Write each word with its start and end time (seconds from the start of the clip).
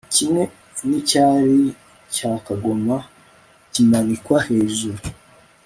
Kimwe 0.13 0.43
nicyari 0.87 1.59
cya 2.15 2.31
kagoma 2.45 2.97
kimanikwa 3.73 4.37
hejuru 4.47 5.01